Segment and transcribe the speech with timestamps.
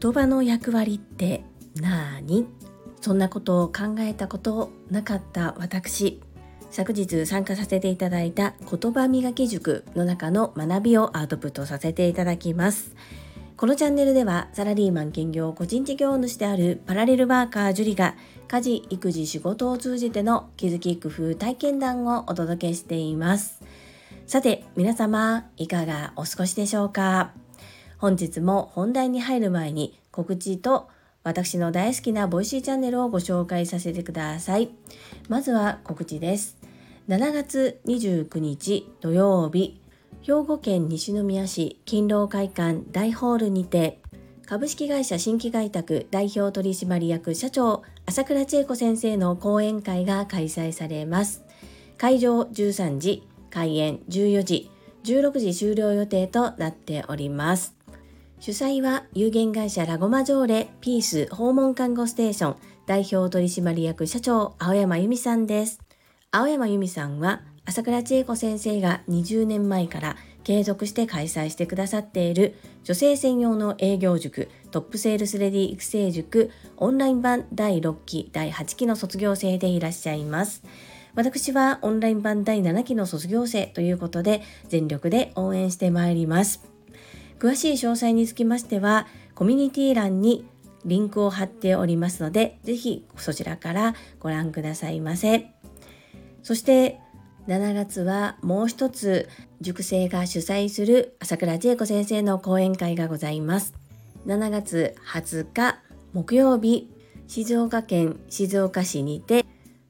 [0.00, 1.44] 言葉の役割って
[1.80, 2.46] 何？
[3.00, 6.20] そんなことを考えたことなかった私。
[6.70, 12.94] 昨日参加させていただいた言葉磨き塾の中の学びをアウトプットさせていただきます。
[13.56, 18.16] このチャンネルではサラリーマン兼業個人事業主であるパラレルワーカージュリが
[18.48, 23.62] 家事育児仕事を通じての気づき工夫体験談をお届けしています。
[24.26, 27.32] さて皆様いかがお過ごしでしょうか？
[27.98, 30.88] 本日も本題に入る前に告知と
[31.22, 34.70] 私の大好きな Voicy チャンネルをご紹介させてください。
[35.28, 36.56] まずは告知です。
[37.08, 39.80] 7月29日土曜日、
[40.22, 44.00] 兵庫県西宮市勤労会館大ホールにて、
[44.46, 51.44] 株式会社新規開拓代表取締役社長朝倉千恵子先生の講演会が開催されます。
[51.98, 54.70] 会場13時、開演14時、
[55.04, 57.76] 16時終了予定となっております。
[58.40, 65.80] 主催は有限会社ラゴマジョーレピース訪問看護ステーション代表取締役社長青山由美さんです。
[66.32, 80.64] 青山由美さんは朝倉千恵子先生が20年前から継続して開催してくださっている女性専用の営業塾トップセールスレディ育成塾オンライン版第6期第8期の卒業生でいらっしゃいます。
[81.14, 86.72] 私はオンライン版第7期の卒業生ということで全力で応援してまいります。
[87.42, 90.46] 詳しい詳細につきましてはコミュニティ欄に
[90.84, 95.50] リンクを貼っておりますので是非そちらからご覧くださいませ
[96.44, 97.00] そして
[97.48, 99.28] 7月はもう一つ
[99.60, 103.74] 塾生が主催する朝倉千恵子先生の講演会がございます
[104.26, 105.78] 7月20日
[106.12, 106.88] 木曜日
[107.26, 109.41] 静岡県静岡市にて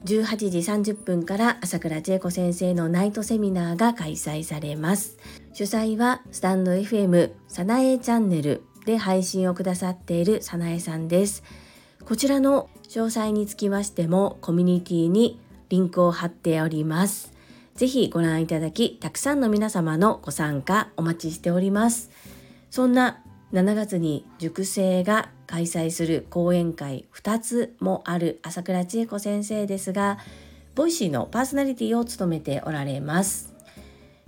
[0.04, 0.58] 18時
[0.92, 5.16] 30分から朝倉千恵子先生のナイトセミナーが開催されます。
[5.52, 11.44] 主催はスタンド FM さなえチャンネルで配信をくださっているさなえさんです。
[12.04, 17.32] こちらの詳細につきましてもコミュニティにリンクを貼っております。
[17.76, 22.10] ぜひご覧いただき、たくさんの皆様のご参加お待ちしております。
[22.70, 23.21] そんな
[23.52, 30.16] 7月に塾生が開催する講演会2つもある朝倉千恵子先生ですが
[30.74, 33.52] Voicy のパーソナリティを務めておられます。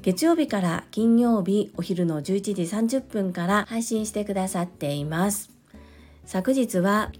[0.02, 2.62] 月曜日から金曜日お昼の11時
[2.98, 5.50] 30分から配信してくださっています。
[6.26, 7.10] 昨日は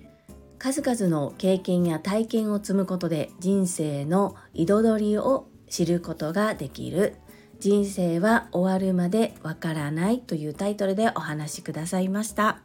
[0.58, 7.16] 数々の経験や体験を積むことで人生の彩りを知ることができる
[7.64, 12.58] 人生は終わるまでわからないというタイトルでお話しくださいました。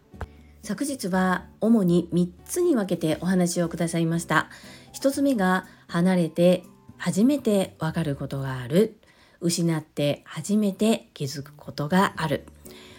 [0.61, 4.49] 昨日は主に3つに分けてお話をくださいました。
[4.91, 6.65] 1つ目が離れて
[6.97, 8.99] 初めてわかることがある。
[9.39, 12.45] 失って初めて気づくことがある。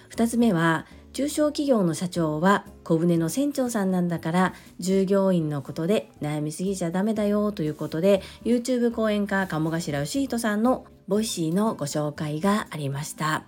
[0.09, 13.43] 2つ目は中小企業の社長は小舟の船長さんなんだから従業員のことで悩みすぎちゃダメだよということで YouTube 講演家鴨頭嘉人さんの Voicy のご紹介がありました。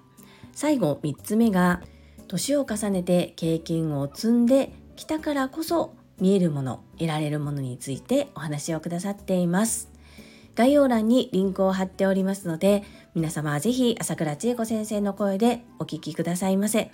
[0.53, 1.81] 最後3つ目が
[2.27, 9.93] 年を重ねて経験を積んできたからこそ見えるもの得られるものについてお話をくださっています。
[10.57, 12.83] 概要欄にリンクを貼っておりますので
[13.15, 16.91] 皆様ぜひ朝倉千恵子先生の声でお聞きくださいませ。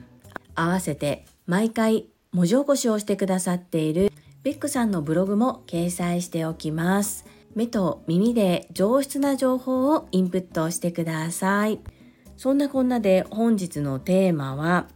[0.55, 4.12] 合わせて毎回文字起こしをしてくださっている
[4.43, 7.25] ベックさんのブログも掲載しておきます。
[7.59, 11.81] 目と耳で上質な情報をインプットしてください。
[12.37, 14.87] そんなこんなで本日のテーマは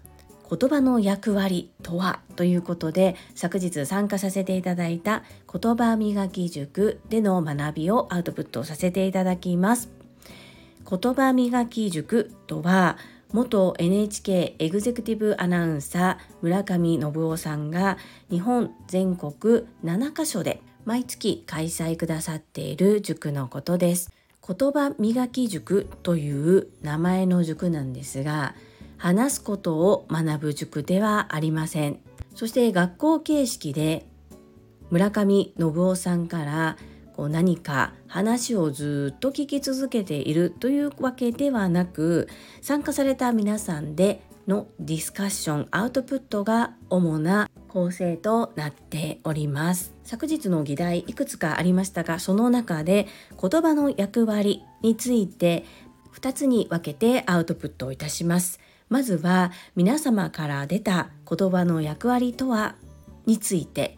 [0.49, 9.91] 言葉の役割とはということで昨日参加させていただいた言葉磨き塾での学びをアウトプットさせていただきます。
[10.89, 12.97] 言葉磨き塾とは
[13.33, 17.99] 元 NHK エグゼクティブアナウンサー村上信夫さんが
[18.31, 24.11] 日本全国7カ所で毎月開催くださっている塾のことです。
[24.47, 28.55] 言葉磨き塾という名前の塾なんですが、
[28.97, 32.01] 話すことを学ぶ塾ではありません。
[32.35, 34.07] そして学校形式で
[34.91, 36.77] 村上信夫さんから
[37.15, 42.29] こう何か話をずっと聞き続けているというわけではなく
[42.61, 49.95] 参加された皆さんでのディスカッションアウトプットが主な構成となっております。
[50.05, 53.07] 昨日の議題いくつかありましたがその中で
[53.41, 55.65] 言葉の役割について
[56.15, 58.61] 2つに分けてアウトプットをいたします。
[58.89, 62.77] まずは皆様から出た言葉の役割とは
[63.27, 63.97] について。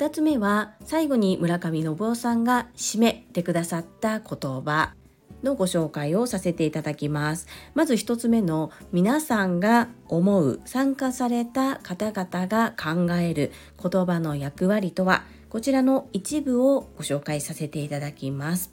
[0.00, 4.94] 2つ目は最後に村上信夫さんが締めてくださった言葉。
[5.42, 7.46] のご紹介をさせていただきます。
[7.74, 13.52] まず1つ目の皆さんが思う参加された方々が考える
[13.82, 18.72] 言葉の役割とはこちらの一部をご紹介させていただきます。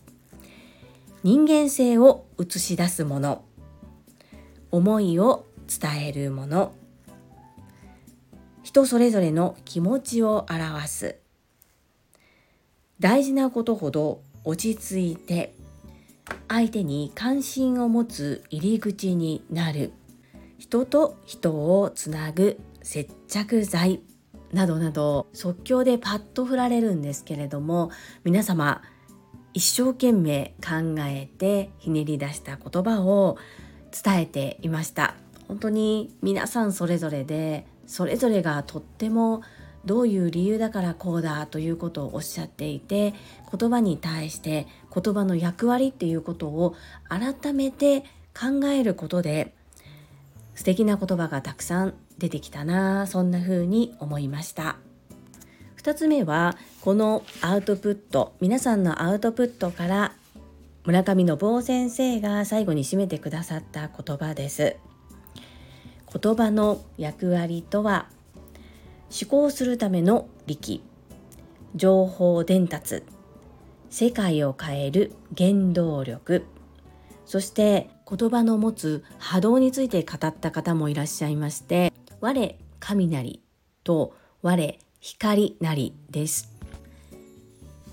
[1.23, 3.43] 人間性を映し出すもの。
[4.69, 6.73] 思いを伝えるもの。
[8.63, 11.15] 人それぞれの気持ちを表す。
[12.99, 15.53] 大事なことほど落ち着いて
[16.47, 19.91] 相手に関心を持つ入り口になる。
[20.57, 24.01] 人と人をつなぐ接着剤。
[24.53, 27.91] などなど即興でパッと振られるんですけれども
[28.23, 28.81] 皆様
[29.53, 33.37] 一生懸命考えてひねり出した言葉を
[33.91, 35.15] 伝えていました。
[35.47, 39.41] 本当に皆さんそれぞれでそれぞれがとっても
[39.87, 43.13] どういう理由だからこうだということをおっしゃっていて
[43.57, 46.75] 言葉に対して言葉の役割っていうことを
[47.07, 48.01] 改めて
[48.37, 49.53] 考えることで
[50.55, 54.77] 素敵な言葉がたくさん出てきたなそんな風に思いました。
[55.77, 60.13] 2つ目はこのアウトプット皆さんのアウトプットから
[60.83, 64.75] 村上信夫先生が最後に締めてくださった言葉です。
[66.21, 68.07] 言葉の役割とは
[69.09, 70.83] 思考するための力
[71.75, 73.03] 情報伝達。
[73.89, 76.45] 世界を変える原動力。
[77.25, 83.41] そして言葉の持つ波動について語った方もいらっしゃいまして我雷
[83.83, 86.53] と我光なりです。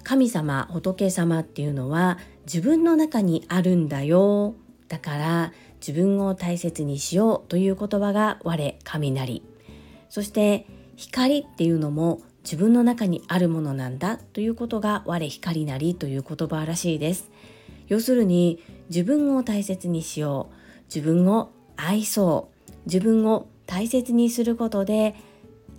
[0.03, 4.55] 神様仏様っていうのは自分の中にあるんだよ。
[4.89, 9.43] だから自分を大切にしようという言葉が我雷
[10.09, 17.31] そして光っていうのも自分の中にあるものなんだということが我光なりという言葉らしいです。
[17.89, 20.55] 要するに自分を大切にしよう。
[20.95, 22.73] 自分を愛そう。
[22.87, 25.15] 自分を大切にすることで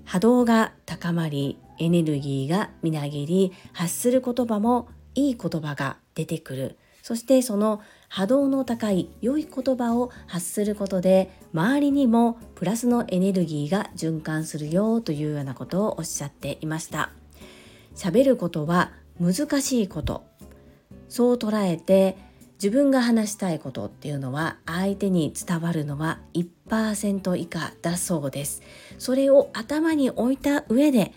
[0.06, 6.77] 波動が高まりエネルギーがみなぎり発する言葉もいい言葉が出てくる。
[7.03, 17.12] そしてその波動の高い良い言葉を発することで周りにもプラスのエネルギーが循環するよというようなことをおっしゃっていました。
[17.96, 18.92] 喋ることは
[19.22, 20.25] 難しいこと。
[21.07, 22.18] そう捉えて
[22.56, 28.62] 自分が話したいことっていうのは相手に伝わるのは1%以下だそうです。
[29.00, 31.13] それを頭に置いた上で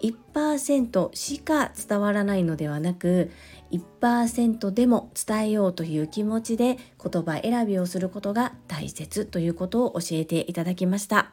[0.00, 3.30] 1%しか伝わらないのではなく
[3.72, 11.32] 1%でも伝えようという気持ちで言葉選びをすることが大切ということを教えていただきました。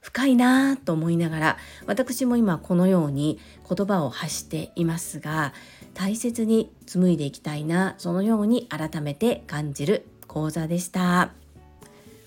[0.00, 1.56] 深いなぁと思いながら
[1.86, 5.54] 私も今このように言葉を発していますが
[5.94, 11.32] 大切に紡いでいきたいなそのように改めて感じる講座でした。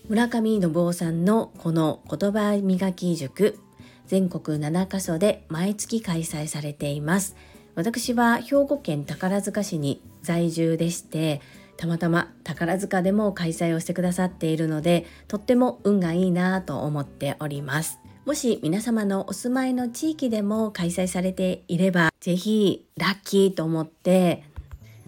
[0.10, 3.60] 村上信夫さんのこの言葉磨き塾
[4.08, 7.36] 全国7カ所で毎月開催されています。
[7.78, 11.42] 私は兵庫県宝塚市に在住でして
[11.78, 18.00] たまたま宝塚でも開催をしてくださっているのでとっても運がいいなと思っております。
[18.26, 24.44] もし皆様のお住まいの地域でも開催されていれば是非ラッキーと思って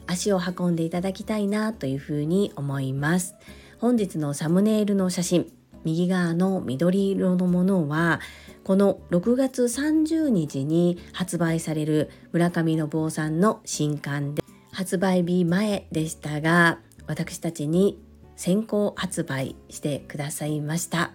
[0.05, 3.33] 足を運んでいただきたいなというふうに思います。
[3.79, 5.51] 本日のサムネイルの写真
[5.83, 8.19] 右側の緑色のものは
[8.69, 17.99] この6月30日に発売される村上信夫さんの新刊で発売日前でしたが私たちに
[18.35, 21.13] 先行発売してくださいました。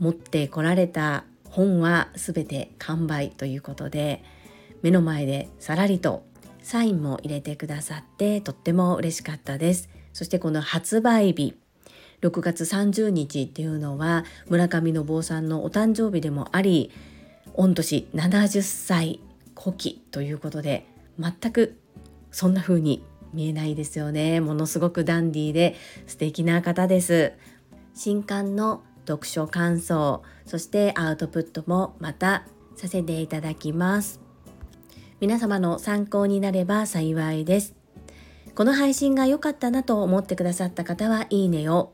[0.00, 4.24] 持ってこられた本は全て完売ということで
[4.82, 6.24] 目の前でさらりと
[6.62, 9.88] サインも入れてくださってとっても嬉しかったです。
[10.12, 11.54] そしてこの発売日
[12.26, 16.90] 6月30日っていうのは村上信夫さんのお誕生日でもあり
[17.54, 19.20] 御年70歳
[19.58, 20.86] 古希ということで
[21.18, 21.78] 全く
[22.30, 23.02] そんな風に
[23.32, 24.40] 見えないですよね。
[24.40, 27.32] ものすごくダンディーで素敵な方です。
[27.94, 32.44] 新刊の読書感想そしてアウトプットもまた
[32.76, 34.20] させていただきます。
[35.20, 37.74] 皆様の参考になれば幸いです。
[38.54, 41.92] この配信が良かったなと思ってくださった方はいいねを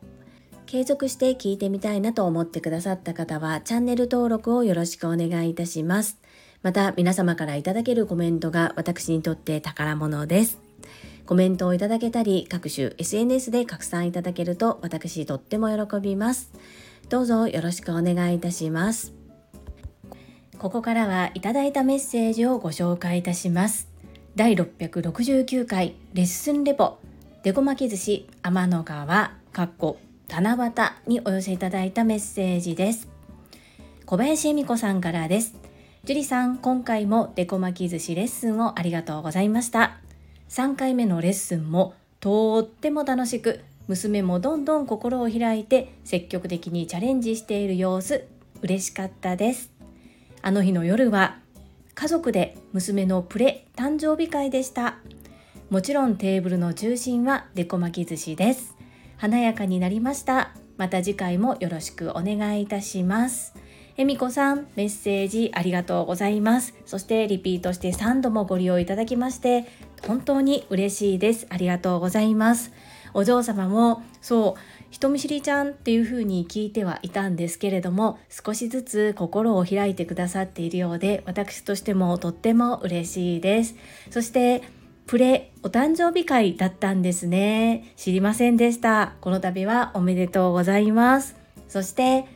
[0.72, 6.18] 継続して聞いてみたいなと思ってくださった方はチャンネル登録をよろしくお願いいたします。
[6.62, 10.58] また皆様からいただけるコメントが私にとって宝物です。
[11.26, 16.50] コメントをいただけたり各種 SNS で拡散いただけると私とっても喜びます。
[17.10, 19.12] どうぞよろしくお願いいたします。
[20.58, 23.90] ここからはいただいたメッセージをご紹介いたします。
[24.36, 26.96] 第669回レッスンレポ
[27.42, 29.98] デコ巻き寿司天の川かっこ
[30.32, 30.72] 七夕
[31.06, 33.06] にお寄せいただいたメッセージです。
[34.06, 35.54] 小林恵美子さんからです。
[36.04, 39.98] 樹里さん今回もデコ巻き寿司レッスンをありがとうございました。
[40.48, 48.26] 3回目のレッスンもとっても楽しく娘もどんどん心を開いて積極的にチャレンジしている様子
[48.62, 49.70] 嬉しかったです。
[50.40, 51.40] あの日の夜は
[51.94, 54.96] 家族で娘のプレ誕生日会でした。
[55.68, 58.74] もちろんテーブルの中心はデコ巻き寿司です。
[59.22, 60.50] 華やかになりました。
[60.76, 63.54] また次回もよろしくお願いいたします。
[63.96, 66.74] えみこさんメッセージありがとうございます。
[66.86, 69.68] そしてリピートして3度もご利用いただきまして
[70.04, 71.46] 本当に嬉しいです。
[71.50, 72.72] ありがとうございます。
[73.14, 74.60] お嬢様もそう
[74.90, 83.76] 人見知りちゃんっていう風に聞いてはいたんですけれども少しずつ心を開いてくださっているようで私としてもとっても嬉しいです。
[84.10, 84.62] そして
[85.06, 87.92] プレお誕生日会だったんですね。
[87.96, 89.14] 知りませんでした。
[89.20, 91.36] この度はおめでとうございます。
[91.68, 92.26] そして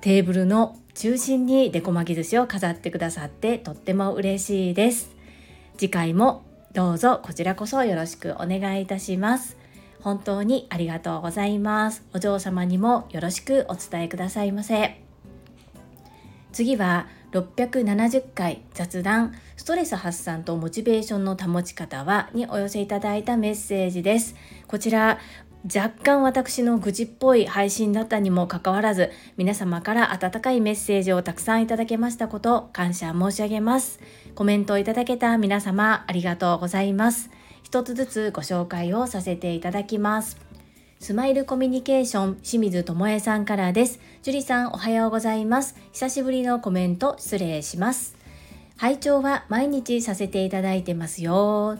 [0.00, 5.10] テーブルの中心にデコ巻き寿司を飾ってくださってとっても嬉しいです。
[5.76, 9.56] 次回もどうぞこちらこそよろしくお願いいたします。
[10.00, 12.04] 本当にありがとうございます。
[12.14, 15.00] お嬢様にもよろしくお伝えくださいませ。
[16.52, 24.34] 次は670回雑談ストレス発散とモチベーションの保ち方はにお寄せいただいたメッセージです。
[24.66, 25.18] こちら
[25.64, 34.00] 若干私の愚痴っぽい配信だったにもかかわらず皆様から温かいメッセージをたくさんいただけましたこと感謝申し上げます。
[34.34, 37.30] コメントをいただけた皆様ありがとうございます。
[37.62, 40.49] 一つずつご紹介をさせていただきます。
[41.02, 44.00] スマイルコミュニケーション清水智恵さんからです。
[44.22, 45.74] 樹里さんおはようございます。
[45.92, 48.16] 久しぶりのコメント失礼します。
[48.76, 51.78] 拝聴は毎日させていただいてますよ。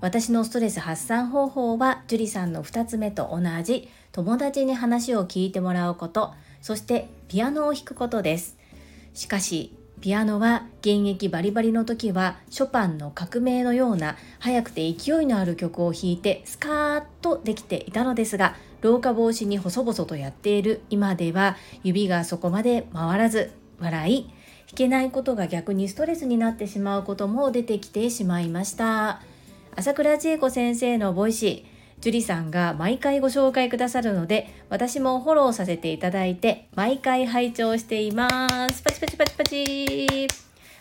[0.00, 8.56] 私のストレス発散方法は樹里さんの2つ目と同じ友達に話を聞いてもらうことそしてピアノを弾くことです。
[9.14, 24.32] しかしピアノは現役バリバリの時はショパンの革命のような速くて勢いのある曲を弾いてスカーッとできていたのですが老化防止に細々とやっている今では指がそこまで回らず笑い弾
[24.74, 29.20] けないことが逆にストレスになってしまうことも出てきてしまいました。
[29.76, 31.69] 朝倉千恵子先生のボイシー
[32.00, 38.28] 樹里さんが毎回ご紹介くださるので私もフォローさせていただいて毎回拝聴していま
[38.70, 38.82] す。
[38.82, 40.28] パチパチパチパチ。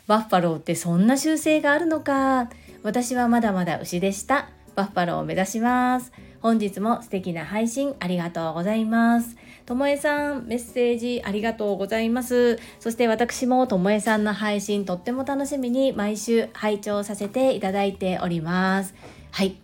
[0.08, 2.50] バッファローってそんな習性があるのか。
[2.84, 4.50] 私はまだまだ牛でした。
[4.76, 6.12] バッファローを目指します。
[6.42, 9.36] 本日も素敵な配信ありがとうございます。
[9.66, 12.58] ともえさんメッセージありがとうございます。
[12.80, 18.96] そして私もともえさんの配信とっても楽しみに毎週拝聴させていただいております。
[19.32, 19.58] はい。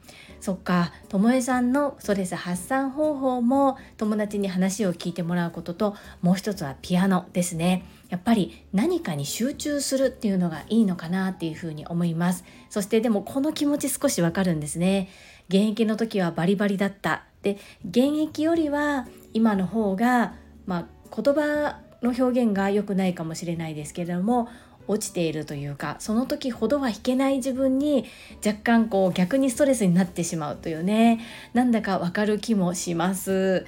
[0.46, 7.84] そっかともえさんのストレス発散方法も友達に話を聞いてもらうことともう一つはピアノですね。
[8.10, 12.44] やっぱり何かに集中するっていうのがいいのかなっていうふうに思います。
[12.70, 15.10] そしてでもこの気持ち少しわかるんですね。
[15.50, 17.24] 現役の時はバリバリだった。
[17.42, 20.36] で現役よりは今の方が、
[20.68, 24.48] まあ、言葉の表現が良くないかもしれないですけれども
[24.88, 28.06] 落ちているというかその時ほどは弾けない自分に
[28.46, 31.20] 若干こう逆にストレスになってしまうというね。
[31.54, 33.66] なんだかわかる気もします。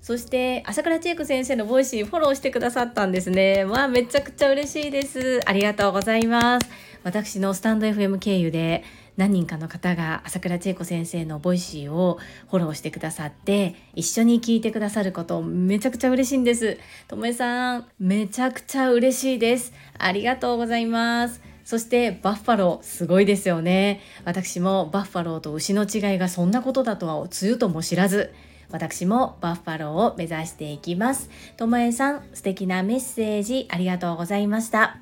[0.00, 3.64] そして朝倉千恵子先生のボイシーフォローしてくださったんですね。
[3.64, 5.40] まあめちゃくちゃ嬉しいです。
[5.44, 6.68] ありがとうございます。
[7.04, 8.84] 私のスタンド FM 経由で
[9.18, 16.78] 何人かの方が朝倉千恵子先生のボイシーをフォローしてくださって一緒に聞いてくださることめちゃくちゃ嬉しいんです。
[17.08, 19.72] ともえさんめちゃくちゃ嬉しいです。
[19.98, 21.42] ありがとうございます。
[21.64, 24.00] そしてバッファローすごいですよね。
[24.24, 28.32] 私もバッファローと牛の違いがそんなことだとはつゆとも知らず
[28.70, 31.28] 私もバッファローを目指していきます。
[31.56, 34.98] ともえさん素敵なメッセージありがとうございました。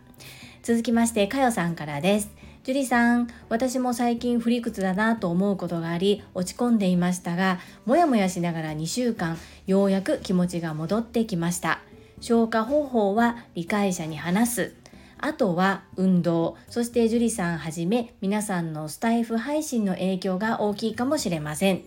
[0.63, 2.36] 続きましてかよさんからです。
[2.67, 11.79] 樹里さん、私も最近不理屈だなと思うことがあり、落ち込んでいましたが、もやもやしながら2週間、ようやく気持ちが戻ってきました。
[12.21, 14.75] 消化方法は理解者に話す。
[15.19, 21.83] あとは運動、そして樹里さんはじめ皆さんのスタイフ配信の影響が大きいかもしれません。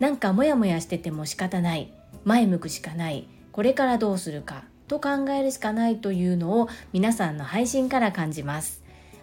[0.00, 1.92] なんかモヤモヤしてても仕方ない。
[2.24, 3.28] 前向くしかない。
[3.52, 4.64] これからどうするか。
[4.88, 8.79] と考えるしかないというのを皆さんの配信から感じます。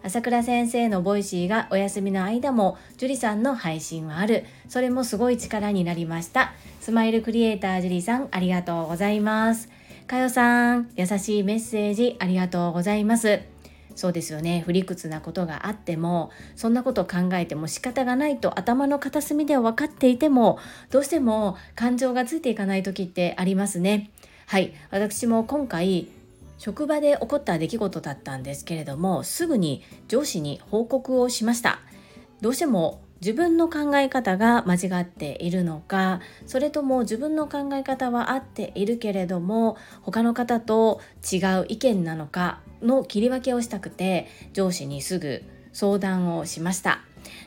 [0.07, 4.45] 朝倉先生のボイシーがお休みの間も樹里さんの配信はある。
[4.69, 6.53] それもすごい力になりました。
[6.79, 9.67] スマイルクリエイター樹里さんありがとうございます。
[10.07, 13.41] かよさん優しいメッセージありがとうございます。
[13.95, 14.63] そうですよね。
[14.65, 20.57] 不理屈なことがあってもそんなことを考えても仕方がないと頭の片隅では分かっていても
[20.89, 24.09] どうしても感情がついていかない時ってありますね。
[24.45, 24.73] はい。
[24.89, 26.07] 私も今回
[26.57, 31.79] 職場で起こった出来事だったんですけれどもすぐに上司に報告をしました。
[32.41, 46.99] どうしても自分の考え方が間違っているのかそれとも自分の考え方は合っているけれども他の方と違う意見なのかの切り分けをしたくて上司にすぐ相談をしました。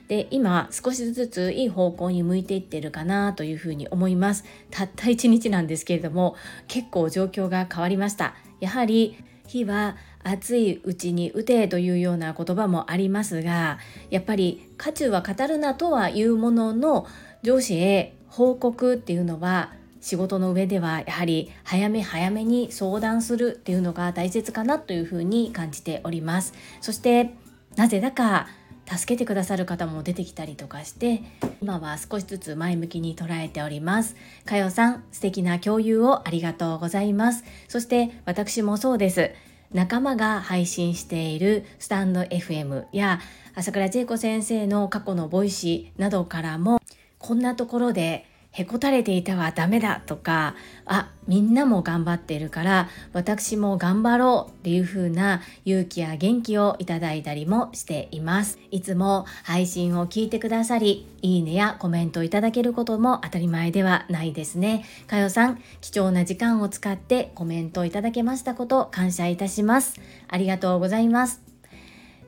[0.09, 4.45] で今少しずついい方向に向いていってるかなというふうに思います。
[4.71, 6.37] たった1日なんですけれども
[6.67, 8.35] 結構状況が変わりました。
[8.61, 13.79] やはり火は熱いうちに打てというような言葉もありますが
[14.11, 17.07] やっぱり渦中は語るなとはいうものの
[17.43, 26.55] 上司へ報告っていうのは仕事の上ではやはり早め早めに相談するっていうのが大切かなというふうに感じております。
[26.81, 27.35] そして
[27.76, 28.49] なぜだか
[28.90, 31.23] 助けてくださる方も出てきたりとかして
[31.62, 34.16] 今は少しずつ前向きに捉えております。
[34.44, 37.44] かよさん素敵な共有をありがとうございます。
[37.68, 39.30] そして私もそうです。
[39.73, 43.20] 仲間が配信しているスタンド FM や
[43.54, 46.80] 朝倉千恵子先生の過去のボイシーなどからも
[47.18, 58.59] こんなところでへこたれていてはダメだとかあみんなも頑張っているから私も頑張ろうっていう風な勇気や元気をいただいたりもしています。
[58.73, 64.85] いつも配信を聞いてくださりいいねやコメントいただけることも当たり前ではないですね。
[65.07, 70.00] かよさん貴重な時間を使ってコメントいただけましたこと感謝いたします。
[70.26, 71.40] ありがとうございます。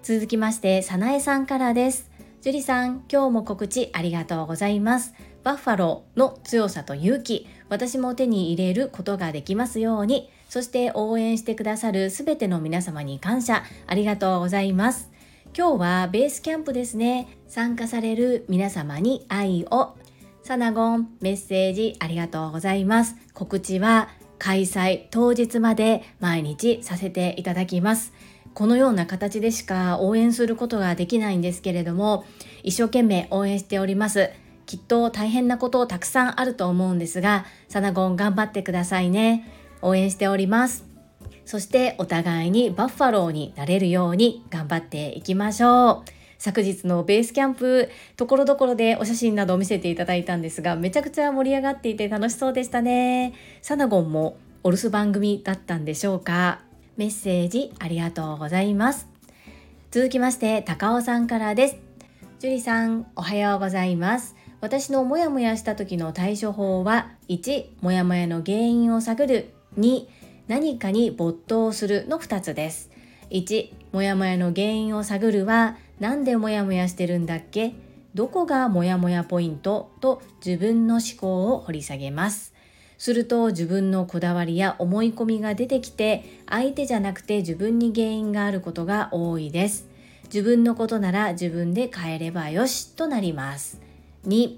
[0.04, 2.12] 続きましてさなえさんからです。
[2.42, 5.14] 樹里さん今日も告知ありがとうございます。
[5.44, 15.10] バッファローの強さと勇気私も手に入れることができますようにそして応援してくださるすべての皆様に感謝ありがとうございます。
[15.54, 17.28] 今日はベースキャンプですね。
[17.46, 19.94] 参加される皆様に愛を
[20.42, 23.16] サナゴンメッセージありがとうございます。
[23.34, 24.08] 告知は
[24.38, 28.12] 開催当日まで毎日させていただきます。
[28.54, 32.24] このような形でしか応援することができないんですけれども
[32.62, 34.30] 一生懸命応援しております。
[34.66, 39.48] きっと大変なことたくさんあると思うんですが、サナゴン頑張ってくださいね。
[39.82, 40.84] 応援しております。
[41.44, 46.10] そしてお互いにバッファローになれるように頑張っていきましょう。
[46.38, 53.32] 昨日のベースキャンプ、ところどころでお写真などを見せていただいたんですが、めちゃくちゃ盛り上がっていて楽しそうでしたね。
[53.60, 56.60] サナゴンもお留守番組だったんでしょうか。
[56.96, 59.08] メッセージありがとうございます。
[59.92, 61.76] 続きまして、高尾さんからです。
[62.40, 64.41] 樹里さん、おはようございます。
[64.62, 69.50] 私のモヤモヤした時の対処法は1モヤモヤの原因を探る。
[69.76, 70.06] 2
[70.46, 72.88] 何かに没頭するの2つです。
[73.30, 77.74] 1モヤモヤの原因を探るは何でモヤモヤしてるんだっけ？
[78.14, 79.90] どこがモヤモヤポイント？
[80.00, 82.54] と自分の思考を掘り下げます。
[82.98, 89.88] すると自分のこだわりや思い込みが出てきて相手じゃなくて自分に原因があることが多いです。
[90.26, 93.80] 自分のことなら自分で変えればよしとなります。
[94.26, 94.56] 2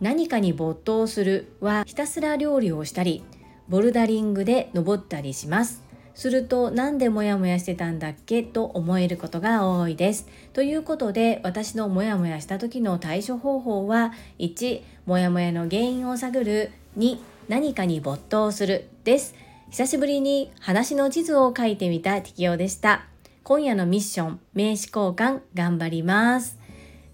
[0.00, 3.24] 何かに没頭するはひたすら料理をしたり
[3.68, 5.82] ボルダリングで登ったりします。
[6.14, 8.42] すると何でモヤモヤしてたんだっけ？
[8.42, 10.26] と思えることが多いです。
[10.54, 16.70] ということで私のモヤモヤした時の対処方法は1モヤモヤの原因を探る。
[16.96, 19.34] 2何かに没頭するです。
[19.70, 23.06] 久しぶりに話の地図を書いてみた適用でした。
[23.42, 26.58] 今夜のミッション名刺交換頑張ります。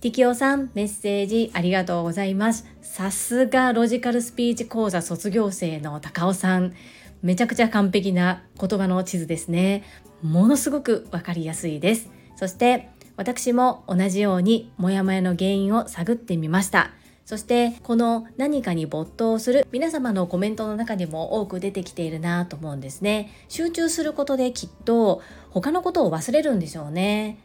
[0.02, 2.66] ティキオさん、メッセージありがとうございます。
[2.80, 6.74] さすがロジカルスピーチ講座卒業生の高尾さん。
[7.22, 9.84] めちゃくちゃ完璧な言葉の地図ですね。
[10.20, 12.10] ものすごくわかりやすいです。
[12.34, 16.90] そして私も同じようにモヤモヤの原因を探ってみました。
[17.24, 23.30] そしてこの何かに没頭する皆様のコメントの中にも多く出てきているなと思うんですね。
[23.48, 27.38] 集中することできっと他のことを忘れるんでしょうね。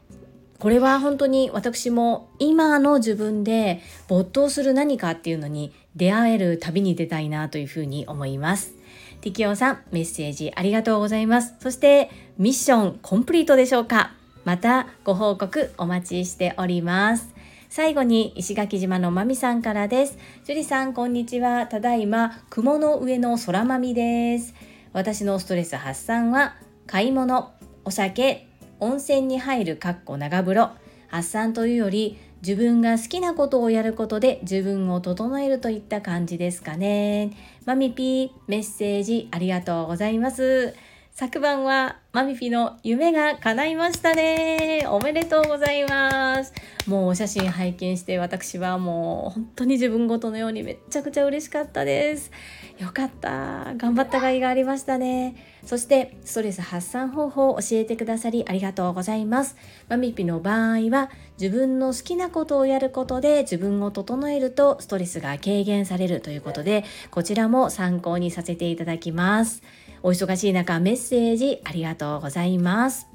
[0.59, 8.73] これは本当に私も今の自分で没頭する何かっていうのに出会える旅に出たいなというふうに思います。
[9.21, 11.53] ティキオさん、メッセージありがとうございます。
[11.59, 14.13] そしてミッションコンプリートでしょうか
[14.45, 17.35] またご報告お待ちしております。
[17.69, 20.17] 最後に石垣島のまみさんからです。
[20.45, 21.67] 樹里さん、こんにちは。
[21.67, 24.55] ただいま、雲の上の空まみです。
[24.93, 26.55] 私のストレス発散は、
[26.87, 27.51] 買い物、
[27.83, 28.46] お酒、
[28.79, 30.71] 温泉に入るかっこ長風呂
[31.07, 37.31] 発散というより自分が好きなことをやることで自分を整えるといった感じですかね。
[37.65, 40.75] マミピーメッセージありがとうございます。
[41.19, 44.85] 昨晩はマミピの夢が叶いましたね。
[44.87, 46.53] おめでとうございます。
[46.85, 52.29] もうお写真拝見して私はもう本当に自分ごとのようにめっちゃくちゃ嬉しかったです。
[52.77, 53.73] よかった。
[53.77, 55.35] 頑張った甲斐がありましたね。
[55.65, 59.55] そしてストレス発散方法を教えてくださりありがとうございます。
[59.89, 61.09] マミピの場合は
[61.41, 69.63] 自分の好きなことをやることで自分を整えるとストレスが軽減されるということでこちらも参考にさせていただきます。
[70.07, 73.09] お忙しい中メッセージありがとうございます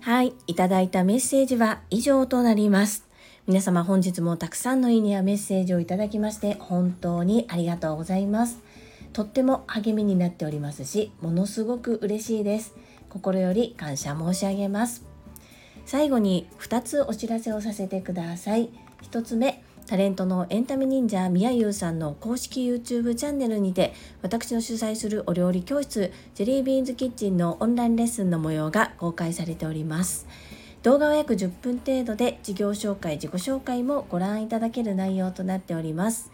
[0.00, 3.08] はい、いただいたメッセージは以上となります。
[3.46, 8.60] 皆様本日もたくさんのいいねやメッセージをいただきまして本当にありがとうございます。
[9.14, 12.74] とっても励みになっておりますし、ものすごく嬉しいです。
[13.08, 15.04] 心より感謝申し上げます。
[15.86, 18.68] 最後に2つお知らせをさせてください。
[19.10, 19.62] 1つ目、
[19.94, 30.26] タレントのエンタメ忍者みやゆうさんの公式 YouTube チャンネルにて私の主催するお料理教室ジェリービーンズキッチンのオンラインレッスンの模様が公開されております。
[30.82, 36.32] 動画は約10分程度で事業紹介自己紹介もご覧いただける内容となっております。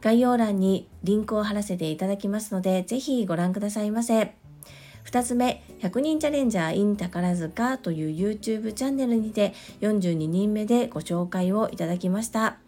[0.00, 4.36] 概要欄にリンクを貼らせていただきますのでぜひご覧くださいませ。
[5.04, 12.58] 2つ目100人チャレンジャー in 宝塚という YouTube チャンネルにて42人目でご紹介をいただきました。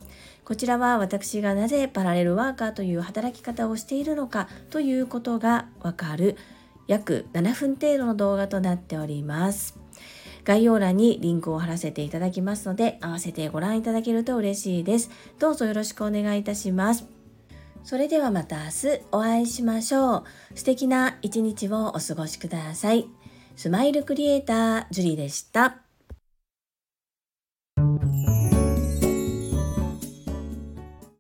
[0.45, 6.37] こちらは私がなぜパラレルワーカーという働き方をしているのかということがわかる
[6.89, 9.83] 約7分程度の動画となっております
[10.45, 15.11] 概要欄にリンクを貼らせていただきますので、合わせてご覧いただけると嬉しいです。
[15.39, 17.07] どうぞよろしくお願いいたします。
[17.85, 20.25] それではまた明日お会いしましょう。
[20.55, 23.09] 素敵な一日をお過ごしください。
[23.57, 25.79] スマイルクリエイター、ジュリでした。